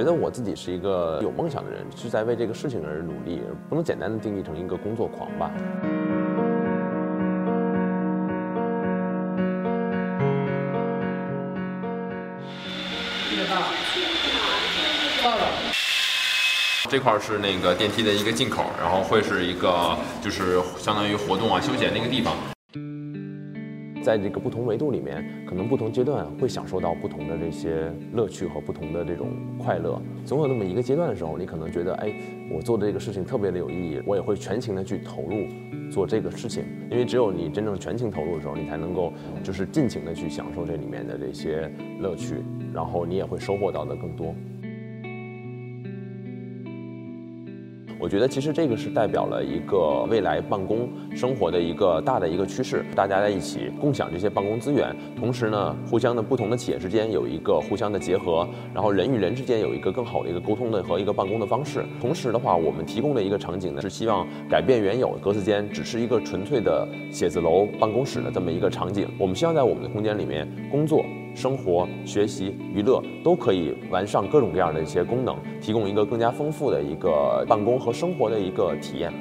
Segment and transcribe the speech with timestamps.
[0.00, 5.52] 觉得我自己是一个有梦想的人，是在为这个事情而努力，不能简单的定义成一个工作狂吧。
[16.88, 22.34] 这块是那个电梯的一个进口，然后会是一个就是相当于活动啊、休闲那个地方。
[24.02, 30.00] 在这个不同维度里面，可能不同阶段会享受到不同的这些乐趣和不同的这种快乐。
[30.24, 32.12] 总有那么一个阶段的时候，你可能觉得，哎，
[32.50, 35.46] 我做的这个事情特别的有意义，我也会全情的去投入
[35.90, 36.64] 做这个事情。
[36.90, 42.36] 因为只有你真正全情投入的时候，你才能够就是尽情的去享受这里面的这些乐趣，
[42.72, 44.34] 然后你也会收获到的更多。
[48.00, 61.84] 我觉得其实这个是代表了一个未来办公生活的一个大的一个趋势，大家在一起共享这些办公资源，同时呢，互相的不同的企业之间有一个互相的结合，然后人与人之间有一个更好的一个沟通的和一个办公的方式。
[62.00, 69.06] 同时的话，我们提供的一个场景呢，是希望改变原有格子间只是一个纯粹的写字楼办公室的这么一个场景。
[69.18, 71.04] 我们希望在我们的空间里面工作。
[71.34, 79.12] 生活、学习、娱乐都可以完善各种各样的一些功能，提供一个更加丰富的一个办公和生活的一个体验。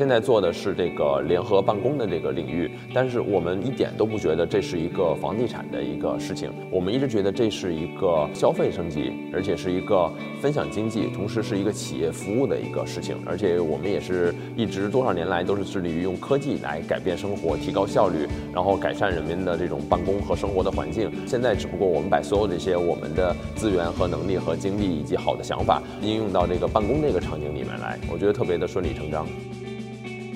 [0.00, 6.50] 现在做的是这个联合办公的这个领域，但是我们一点都不觉得这是一个房地产的一个事情。
[6.70, 13.14] 我们一直觉得这是一个消费升级，而且是一个分享经济，同时是一个企业服务的一个事情。
[13.26, 21.12] 而且我们也是一直多少年来都是致力于用科技来改变生活、提高效率，然后改善人们的这种办公和生活的环境。
[21.26, 29.26] 现在只不过我们把所有这些我们的资源和能力和精力以及好的想法应用到这个办公这个场景里面来，我觉得特别的顺理成章。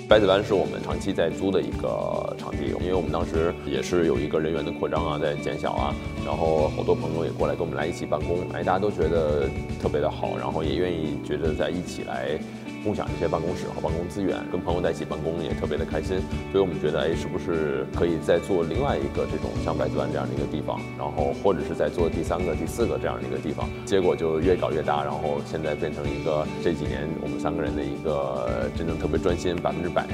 [0.07, 5.95] 百子湾是我们长期在租的一个场地，因为我们当时也是有一个人员的扩张啊，在减小啊，
[6.27, 9.49] 然后好多朋友也过来跟我们来一起办公，哎，大家都觉得
[9.81, 12.39] 特别的好，然后也愿意觉得在一起来。
[12.85, 16.21] 共享一些办公室和办公资源，跟朋友在一起办公也特别的开心，
[16.53, 30.07] 所以我们觉得，哎，是不是可以再做另外一个这种像百子湾这样的一个地方，然后或者是再做第三个、第四个这样的一个地方，结果就越搞越大，然后现在变成一个这几年我们三个人的一个真正特别专心、百分之百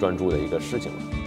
[0.00, 1.23] 专注的一个事情了。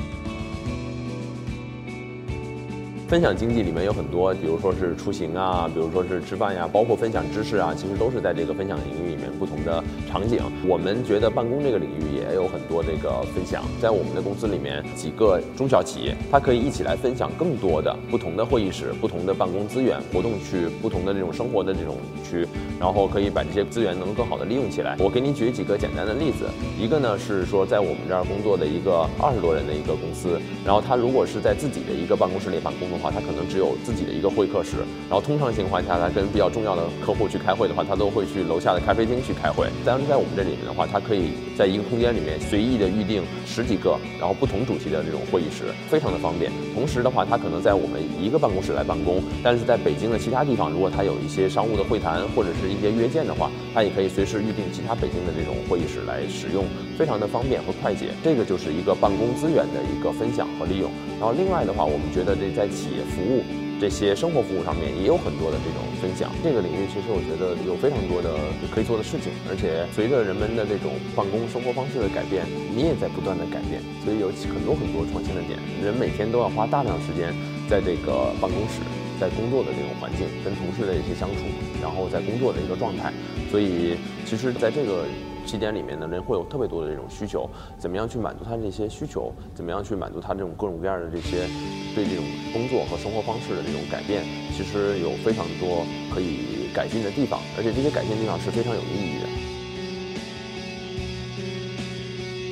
[3.08, 10.42] 分享经济里面有很多，比如说是出行啊，比如说是吃饭呀，包括分享知识啊，其实都是在这个分享领域里面不同的场景。
[10.68, 21.96] 我们觉得办公这个领域也有很多这个分享，在我们的公司里面，几个中小企业，它可以一起来分享更多的不同的会议室、不同的办公资源、活动区、不同的这种生活的这种
[22.30, 22.46] 区，
[22.78, 24.98] 然后可以把这些资源能更好的利用起来。
[25.00, 26.44] 我给你举几个简单的例子，
[26.78, 32.97] 一个呢是说在我们这儿工作的一个二十多人的一个公司，然后他如果是在自己的一个办公室里办公。
[32.98, 34.78] 的话，他可能只有自己的一个会客室，
[35.08, 39.68] 然后通常情况下，他跟比较重要的客户去开会的话，他都会去楼下的咖啡厅去开会。
[39.86, 46.52] 但是在我们这里面的话，他可以在一个空间里面随意的预定十几个，然后不同主题的这种会议室，非常的方便。
[46.74, 56.66] 同时的话，他可能在我们一个办公室来办公，但是在北京的其他地方，如果他有一些商务的会谈或者是一些约见的话，他也可以随时预定其他北京的这种会议室来使用，
[56.98, 58.10] 非常的方便和快捷。
[58.24, 60.90] 这个就是一个办公资源的一个分享和利用。
[61.20, 63.44] 然后另外的话，我们觉得这在企业服务
[63.80, 66.32] 这些生活服务上面也有很多的这种分享。
[66.44, 68.34] 这个领域其实我觉得有非常多的
[68.74, 75.60] 可以做的事情，而且随着人们的这种办公生活方式的改变，你也在不断的改变，所以有很多很多创新的点。
[75.84, 77.34] 人每天都要花大量时间
[77.70, 78.82] 在这个办公室，
[79.20, 81.46] 在工作的这种环境，跟同事的一些相处，
[81.82, 83.14] 然后在工作的一个状态。
[83.52, 85.06] 所以其实在这个。
[85.48, 87.50] 起点里面的人会有特别多的这种需求，
[87.80, 89.34] 怎么样去满足他这些需求？
[89.56, 91.48] 怎么样去满足他这种各种各样的这些
[91.96, 94.24] 对这种工作和生活方式的这种改变？
[94.52, 99.37] 其实有非常多可以改进的地方，而且这些改进地方是非常有意义的。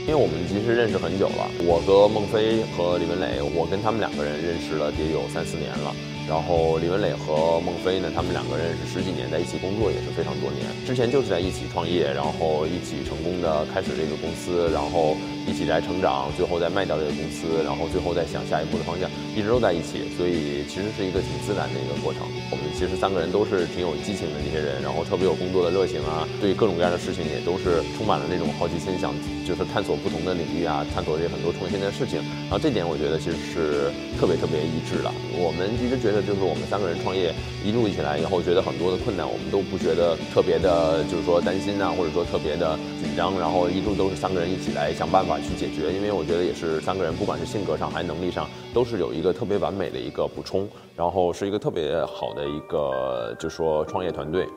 [0.08, 5.90] 因为我们其实认识很久了，我和孟非和李文磊，我跟他们两个人认识了得有三四年了。
[6.30, 10.62] 然后李文磊和孟非呢，他们两个人是十几年在一起工作，也是非常多年。
[10.86, 15.18] 之前就是在一起创业，然后一起成功的开始这个公司，然后
[15.50, 20.10] 一起来成长，最后再卖掉这个公司，然后最后再想下一步的方向，一直都在一起。
[20.18, 22.26] 所以其实是一个挺自然的一个过程。
[22.50, 29.14] 我们其实三个人都是挺有激情的这些人，然后特别有工作的热情啊，对各种各样的事情也都是充满了那种好奇心，想
[29.46, 32.18] 就是探索不同的领域啊，探索这些很多创新的事情。
[32.50, 35.12] 然后这点我觉得其实是特别特别一致的。
[35.38, 36.26] 我们一直觉得。
[36.26, 37.32] 就是我们三个人创业
[37.64, 54.48] 一路起来以后，觉得很多的困难，我们都不觉得特别的，就是说担心啊，或者说特别的紧张，然后一路都是三个人一起来想办法法去解决，因为我觉得也是三个人，不管是性格上还是能力上，都是有一个特别完美的一个补充，然后是一个特别好的一个，就是说创业团队。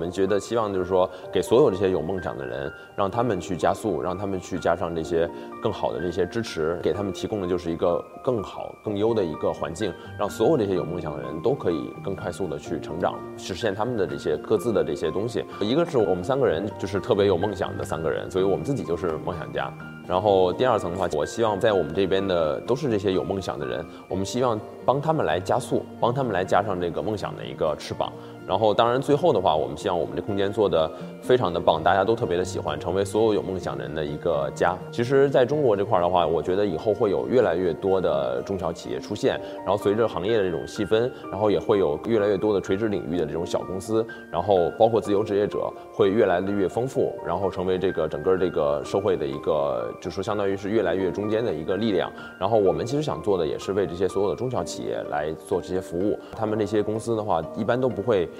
[0.00, 5.28] 我们觉得希望就是说，给所有这些有梦想的人，让他们去加速，让他们去加上这些
[5.62, 15.44] 更好的这些支持，给他们提供的就是一个更好、更优的一个环境，让所有这些有梦想的人都可以更快速的去成长，实现他们的这些各自的这些东西。
[15.60, 19.70] 一个是我们三个人就是特别有梦想的三个人，所以我们自己就是梦想家。
[20.08, 28.10] 然后第二层的话，我希望在我们这边的都是这些有梦想的人，我们希望帮他们来加速，帮他们来加上这个梦想的一个翅膀。
[28.50, 30.90] 然后，当然，最后的话，我们希望我们这空间做的
[31.22, 34.76] 非常的棒，大家都特别的喜欢，成为所有有梦想人的一个家。
[34.90, 52.10] 其实，在中国这块的话，我觉得以后会有越来越多的中小企业出现，然后随着行业的这种细分，然后也会有越来越多的垂直领域的这种小公司，然后包括自由职业者会越来越丰富，然后成为这个整个这个社会的一个，就说相当于是越来越中间的一个力量。
[52.36, 56.18] 然后我们其实想做的也是为这些所有的中小企业来做这些服务。
[56.32, 58.28] 他们这些公司的话，一般都不会。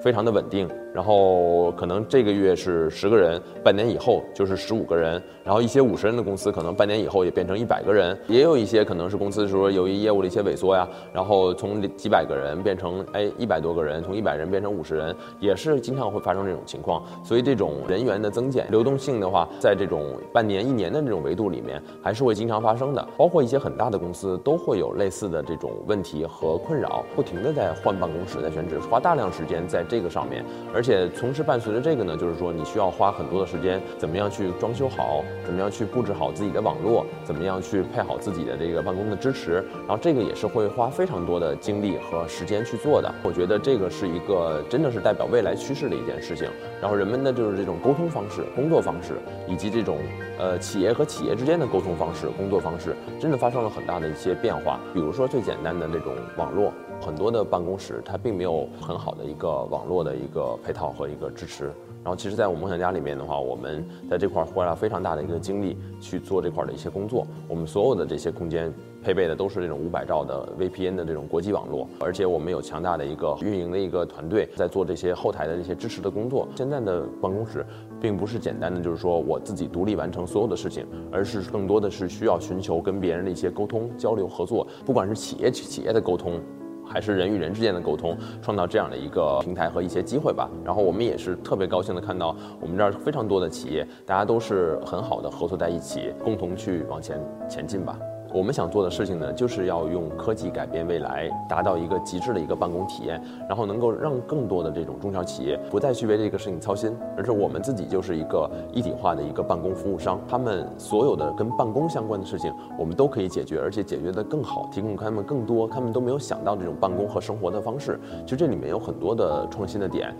[0.00, 17.02] 非常的稳定，然后可能这个月是十个人，半年以后就是十五个人，然后一些五十人的公司可能半年以后也变成一百个人，也有一些可能是公司说由于业务的一些萎缩呀，然后从几百个人变成哎一百多个人，从一百人变成五十人，也是经常会发生这种情况。
[17.24, 23.08] 所以这种人员的增减、流动性的话，在这种半年、一年的这种维度里面，还是会经常发生的。
[23.16, 29.85] 包括一些很大的公司都会有类似的这种问题和困扰，不停的在换办公室、在选址，花大量时间在。
[29.86, 30.44] 这个上面，
[30.74, 43.14] 而且同时伴随着这个呢，就是说你需要花很多的时间，怎么样去装修好，怎么样去布置好自己的网络，怎么样去配好自己的这个办公的支持，然后这个也是会花非常多的精力和时间去做的。
[43.22, 46.48] 我觉得这个是一个真的是代表未来趋势的一件事情。
[46.80, 49.14] 然后人们的就是这种沟通方式、工作方式，
[49.46, 49.98] 以及这种
[50.38, 54.80] 呃企业和企业之间的沟通方式、工作方式，真的发生了很大的一些变化。
[54.92, 56.72] 比如说最简单的这种网络。
[57.00, 61.72] 很多的办公室它并没有很好的一个网络的一个配套和一个支持。
[62.02, 67.26] 然后，其实，在我梦想家里面的话，我们在这块花了非常大的一个精力去做这块的一些工作。
[67.48, 68.72] 我们所有的这些空间
[69.02, 76.46] 配备的都是这种五百兆的 VPN 的这种国际网络，而且我们有强大的一个运营的一个团队在做这些后台的这些支持的工作。
[76.54, 77.66] 现在的办公室
[78.00, 86.40] 并不是简单的就是说我自己独立完成所有的事情，而是更多的是需要寻求跟别人的一些沟通、交流、合作，不管是企业企业的沟通。
[86.88, 90.48] 还是人与人之间的沟通，创造这样的一个平台和一些机会吧。
[90.64, 97.98] 然后我们也是特别高兴的看到，我们这儿非常多的企业，大家都是很好的合作在一起，共同去往前前进吧。
[98.36, 103.18] 我们想做的事情呢，就是要用科技改变未来，达到一个极致的一个办公体验，
[103.48, 117.98] 然后能够让更多的这种中小企业不再去为这个事情操心，而是我们自己就是一个一体化的一个办公服务商，他们所有的跟办公相关的事情，我们都可以解决，而且解决的更好，提供他们更多他们都没有想到这种办公和生活的方式。
[118.24, 120.14] 其实这里面有很多的创新的点。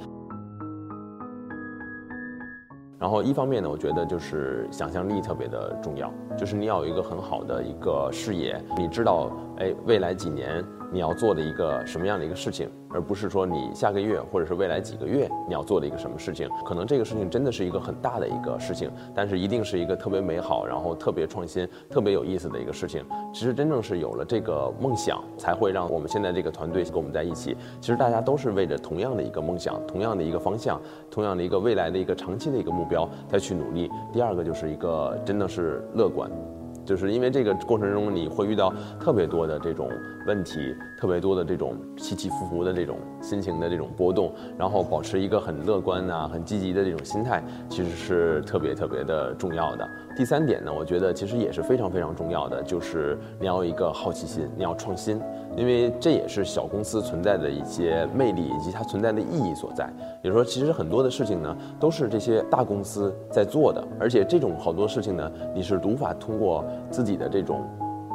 [2.98, 10.65] 然后一方面呢，我觉得就是想象力特别的重要，就是你要有一个很好的一个视野，你知道，哎，未来几年。
[10.96, 16.48] 你要做的一个什么样的一个事情，而不是说你下个月或者是未来几个月你要做的一个什么事情。
[16.65, 23.05] 可能这个事情真的是一个很大的一个事情，但是一定是一个特别美好，然后特别创新、特别有意思的一个事情。
[23.31, 27.55] 其实真正是有了这个梦想，才会让我们现在这个团队跟我们在一起。
[27.79, 33.91] 其实大家都是为着同样的一个梦想、同样的一个方向、同样的一个未来的一个长期的一个目标再去努力。
[34.15, 36.31] 第二个就是一个真的是乐观。
[36.86, 39.90] 就是因为这个过程中，你会遇到特别多的这种
[40.26, 49.86] 问题，特别多的这种起起伏伏的这种心情的这种波动，然后保持一个很乐观啊、很积极的这种心态，其实是特别特别的重要的。
[50.16, 55.20] 第三点呢，我觉得其实也是非常非常重要的，就是你要有一个好奇心，你要创新，
[55.56, 59.91] 因为这也是小公司存在的一些魅力以及它存在的意义所在。
[60.22, 67.65] 也就是说，其实很多的事情呢，都是这些大公司在做的，而且这种好多事情呢，你是无法通过自己的这种，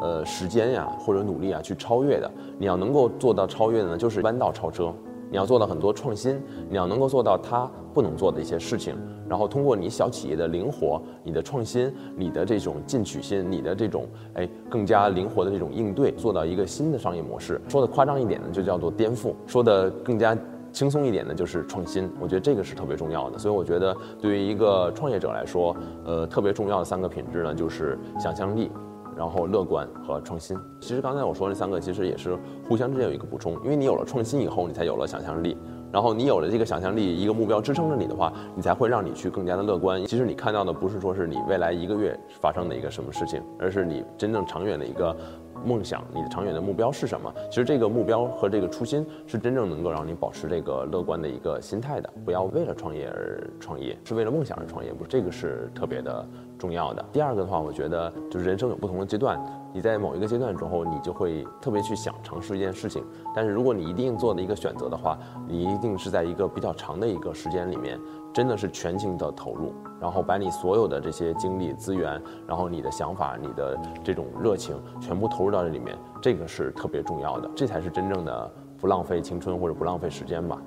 [0.01, 2.29] 呃，时间呀或者努力啊去超越的。
[2.59, 4.93] 你要能够做到超越呢，就是弯道超车。
[5.31, 8.93] 你要做到很多创新，你要能够做到他不能做的一些事情，
[9.29, 17.61] 然后通过你小企业的灵活、你的创新、你的这种进取心、你的这种哎更加灵活的这种应对，做到一个新的商业模式。
[17.69, 20.37] 说的夸张一点呢，就叫做颠覆；说的更加
[20.73, 22.09] 轻松一点呢，就是创新。
[22.19, 23.39] 我觉得这个是特别重要的。
[23.39, 25.73] 所以我觉得对于一个创业者来说，
[26.05, 28.69] 呃，特别重要的三个品质呢，就是想象力。
[29.17, 32.37] 然后乐观和创新，其实刚才我说那三个其实也是
[32.67, 35.57] 互相之间有一个补充，因为你有了创新以后，你才有了想象力，
[35.91, 40.05] 然后你有了这个想象力，一个目标支撑着你的话，你才会让你去更加的乐观。
[40.05, 45.15] 其实你看到的不是说是你未来一个月发生的一个什么事情，而是你真正长远的一个。
[45.63, 47.31] 梦想，你的长远的目标是什么？
[47.51, 52.11] 其实这个目标和这个初心是真正能够让你保持这个乐观的一个心态的。
[52.25, 56.27] 不要为了创业而创业，是为了梦想而创业，不，这个是特别的
[56.61, 57.03] 重要的。
[57.11, 59.37] 第二个的话，我觉得就是人生有不同的阶段，
[59.73, 63.03] 你在某一个阶段之后，你就会特别去想尝试一件事情。
[63.35, 67.99] 但是如果你一定做的一个选择的话，你一定是在一个比较长的一个时间里面。
[68.33, 80.57] 真的是全情的投入，然后把你所有的这些精力资源，然后你的想法、你的这种热情，全部投入到这里面，这个是特别重要的，这才是真正的不浪费青春或者不浪费时间吧。